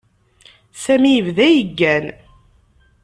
[0.83, 2.05] Sami yebda yeggan.